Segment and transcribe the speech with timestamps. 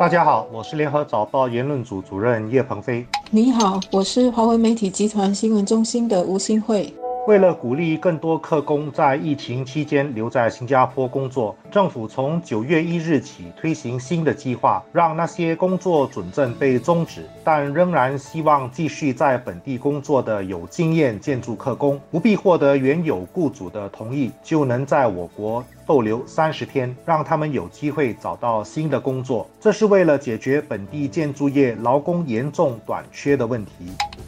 [0.00, 3.04] 大家好，我是联合早报言论组主任叶鹏飞。
[3.30, 6.90] 你好，我是华为媒体集团新闻中心的吴新慧。
[7.28, 25.62] 为了鼓励更多客工在疫情期间留在新加坡工作，政府从九月一日起推行新的计划，让那些工作准证被终止但仍然希望继续在本地工作的有经验建筑客工，不必获得原有雇主的同意，就能在我国。
[25.90, 33.72] 逗留三十天，让他们有机会找到新的工作，这是为了解决本地建筑业劳工严重短缺的问题。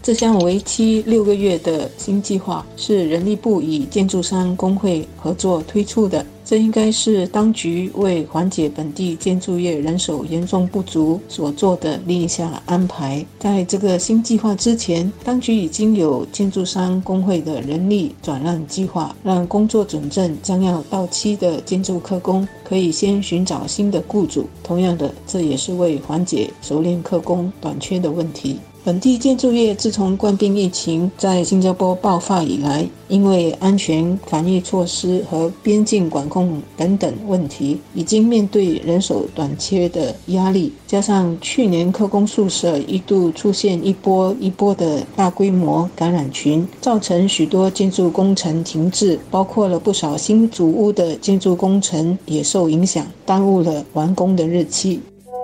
[0.02, 6.26] 这项为期六个月的新计划是人力部与建筑商工会合作推出的。
[6.44, 13.24] 这应该是当局为缓解本地建筑业人手严重不足所做的另一项安排。
[13.38, 24.48] 在这个新计划之前，当局已经有建筑商工会的人力转让计划，让工作准证将要到期的建筑客工可以先寻找新的雇主。
[24.62, 28.58] 同样的，这也是为缓解熟练客工短缺的问题。
[28.84, 40.72] 本地建筑业自从冠病疫情在新加坡爆发以来，因为安全防疫措施和边境管控等等问题，已经面对人手短缺的压力。
[40.84, 55.00] 加上去年科工宿舍一度出现一波一波的大规模感染群，造成许多建筑工程停滞，包括了不少新组屋的建筑工程也受影响，耽误了完工的日期。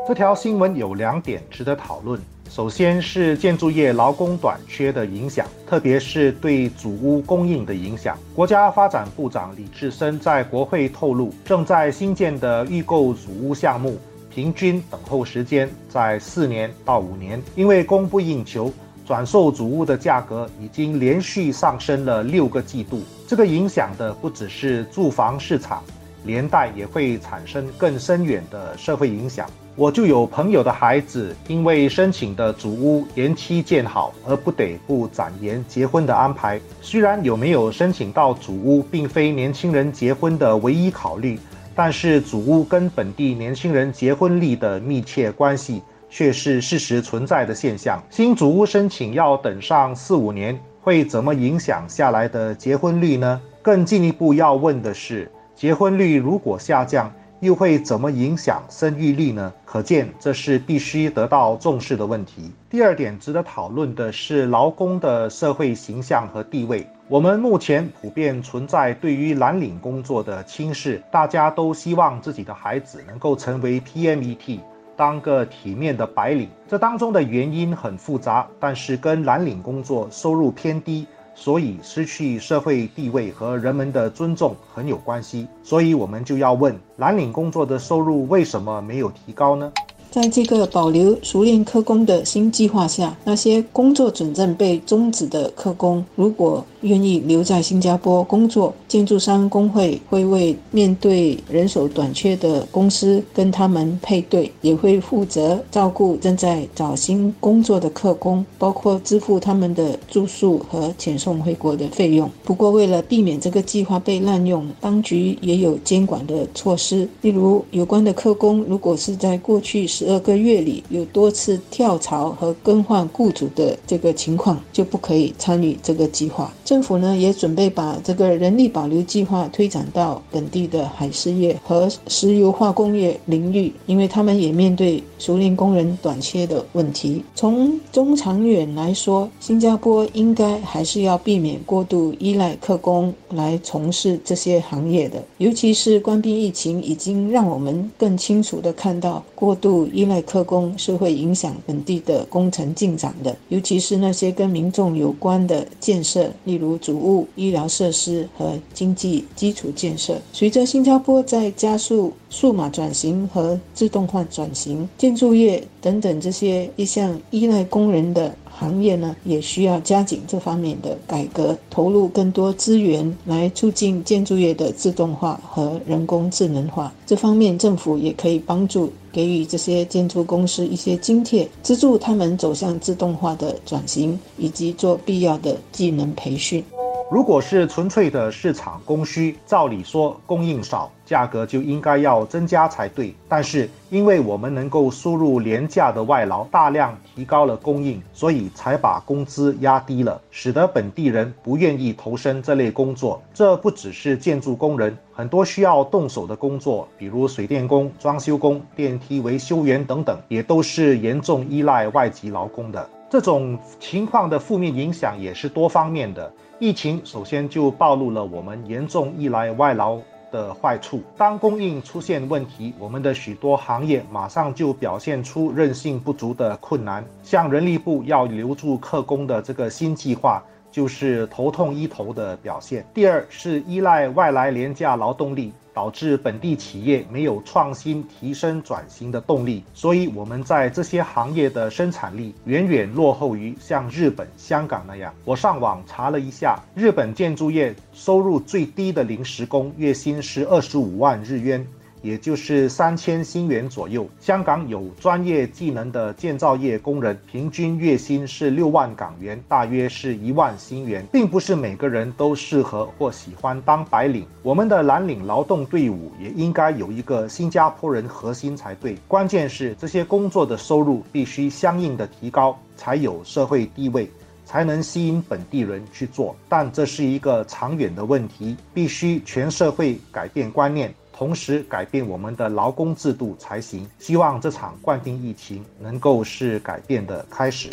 [0.08, 2.20] 这条新闻有两点值得讨论。
[2.50, 8.18] 首先是建筑业劳工短缺的影响，特别是对祖屋供应的影响。
[8.34, 17.40] 国家发展部长李志深在国会透露，正在新建的预购祖屋项目，平均等候时间在四年到五年。
[17.54, 18.72] 因为供不应求，
[19.06, 23.02] 转售祖屋的价格已经连续上升了六个季度。
[23.26, 25.84] 这个影响的不只是住房市场，
[26.24, 29.48] 连带也会产生更深远的社会影响。
[29.78, 36.60] 我就有朋友的孩子，因为申请的祖屋延期建好，而不得不展延结婚的安排。
[36.82, 41.38] 虽然有没有申请到祖屋，并非年轻人结婚的唯一考虑，
[41.76, 45.80] 但是祖屋跟本地年轻人结婚率的密切关系，
[46.10, 48.02] 却是事实存在的现象。
[48.10, 53.40] 新祖屋申请要等上四五年，会怎么影响下来的结婚率呢？
[53.62, 59.52] 更进一步要问的是，结婚率如果下降，又会怎么影响生育率呢？
[59.64, 62.50] 可见这是必须得到重视的问题。
[62.68, 66.86] 第二点值得讨论的是劳工的社会形象和地位。
[67.06, 74.60] 我们目前普遍存在对于蓝领工作的轻视，大家都希望自己的孩子能够成为 PMET，
[74.96, 76.48] 当个体面的白领。
[76.66, 81.06] 这当中的原因很复杂，但是跟蓝领工作收入偏低。
[81.40, 89.72] 所以失去社会地位和人们的尊重很有关系，所以我们就要问：蓝领工作的收入为什么没有提高呢？
[90.10, 112.30] 在这个保留熟练科工的新计划下，那些工作准证被终止的科工，如果愿意留在新加坡工作，建筑商工会会为面对人手短缺的公司跟他们配对，也会负责照顾正在找新工作的客工，包括支付他们的住宿和遣送回国的费用。
[112.44, 126.52] 不过，为了避免这个计划被滥用，当局也有监管的措施，例如有关的客工如果是在过去十二个月里有多次跳槽和更换雇主的这个情况，就不可以参与这个计划。
[126.68, 137.24] 政府呢也准备把这个人力保留计划推展到本地的海事业和石油化工业领域，因为他们也面对熟练工人短缺的问题。
[137.34, 160.18] 从中长远来说，新加坡应该还是要避免过度依赖客工来从事这些行业的，尤其是关闭疫情已经让我们更清楚地看到，过度依赖客工是会影响本地的工程进展的，尤其是那些跟民众有关的建设，如主物、医疗设施和经济基础建设。
[160.32, 168.34] 随着新加坡在加速数码转型和自动化转型，建筑业等等这些一向依赖工人的。
[168.58, 176.92] 行业呢也需要加紧这方面的改革，投入更多资源来促进建筑业的自动化和人工智能化。
[177.06, 186.64] 这方面政府也可以帮助给予这些建筑公司一些津贴，资助他们走向自动化的转型，以及做必要的技能培训。
[187.10, 190.90] 如果是纯粹的市场供需，照理说供应少。
[191.06, 203.22] 价格就应该要增加才对，但是因为我们能够输入廉价的外劳，大量提高了供应，所以才把工资压低了，使得本地人不愿意投身这类工作。
[203.32, 212.86] 这不只是建筑工人，很多需要动手的工作，比如水电工、装修工、电梯维修员等等，也都是严重依赖外籍劳工的。
[213.10, 216.32] 这种情况的负面影响也是多方面的。
[216.58, 219.98] 疫情首先就暴露了我们严重依赖外劳。
[220.30, 227.02] 的坏处，当供应出现问题，我们的许多行业马上就表现出韧性不足的困难。
[227.22, 230.44] 像人力部要留住客工的这个新计划。
[230.70, 232.84] 就是头痛医头的表现。
[232.92, 239.62] 第二是依赖外来廉价劳动力，导致本地企业没有创新、提升、转型的动力。
[239.72, 245.14] 所以我们在这些行业的生产力远远落后于像日本、香港那样。
[245.24, 251.64] 我上网查了一下，日本建筑业收入最低的临时工月薪是二十五万日元。
[252.02, 254.08] 也就是三千新元左右。
[254.20, 264.26] 香港有专业技能的建造业工人，平均月薪是六万港元，大约是一万新元，并不是每个人都适合或喜欢当白领。
[264.42, 268.96] 我们的蓝领劳动队伍也应该有一个新加坡人核心才对。
[269.06, 274.08] 关键是这些工作的收入必须相应的提高，才有社会地位，
[274.44, 276.34] 才能吸引本地人去做。
[276.48, 280.94] 但这是一个长远的问题，必须全社会改变观念。
[281.18, 283.84] 同时改变我们的劳工制度才行。
[283.98, 287.68] 希望这场冠病疫情能够是改变的开始。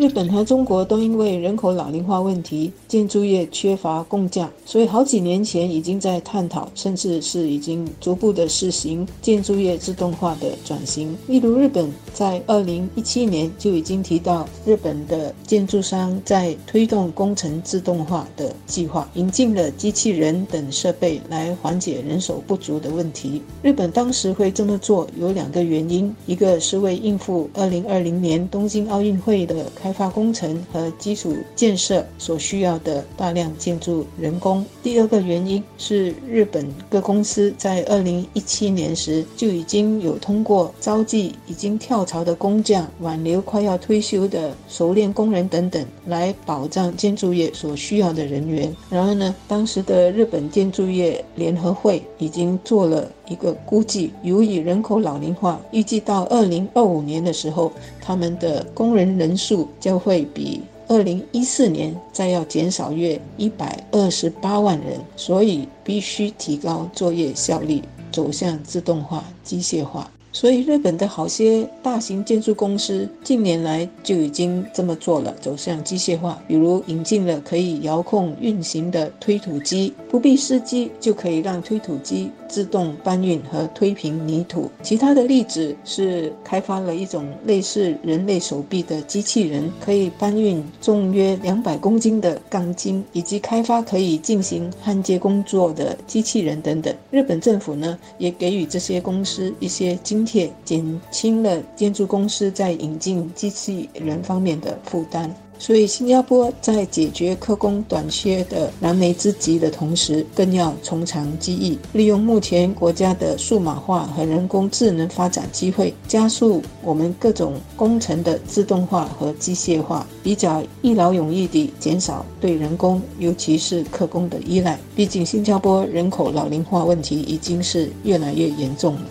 [0.00, 11.14] 日本和中国都因为人口老龄化问题，建筑业缺乏工匠，所以好几年前已经在探讨，甚至是已经逐步的实行建筑业自动化的转型。
[11.26, 23.42] 例如，日本在二零一七年就已经提到，日本的建筑商在推动工程自动化的计划，引进了机器人等设备来缓解人手不足的问题。
[23.62, 29.66] 日本当时会这么做有两个原因，一个是为应付二零二零年东京奥运会的。
[29.74, 34.64] 开开发工程和基础建设所需要的大量建筑人工。
[34.84, 48.72] 第二个原因是，日本各公司在二零一七年时就已经有通过招妓已经跳槽的工匠、挽留快要退休的熟练工人等等，来保障建筑业所需要的人员。
[48.88, 53.10] 然而呢，当时的日本建筑业联合会已经做了。
[53.30, 67.80] 一个估计，由于人口老龄化，预计到二零二五年的时候，他们的工人人数将会比二零一四年再要减少约一百二十八万人，所以必须提高作业效率，
[68.10, 70.10] 走向自动化、机械化。
[70.32, 76.40] 所以，日本的好些大型建筑公司近年来就已经这么做了，走向机械化。
[76.46, 84.70] 比如引进了可以遥控运行的推土机，不必司机就可以让推土机自动搬运和推平泥土。
[84.82, 96.94] 其他的例子是开发了一种类似人类手臂的机器人，可以搬运重约两百公斤的钢筋，以及开发可以进行焊接工作的机器人等等。
[97.10, 124.78] 日本政府呢，也给予这些公司一些经津贴减轻了建筑公司在引进机器人方面的负担，所以新加坡在解决科工短缺的燃眉之急的同时，更要从长计议，利用目前国家的数码化和人工智能发展机会，加速我们各种工程的自动化和机械化，比较一劳永逸地减少对人工，尤其是科工的依赖。
[124.94, 129.06] 毕竟新加坡人口老龄化问题已经是越来越严重了。